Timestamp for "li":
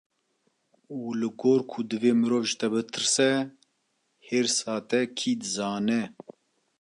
1.19-1.29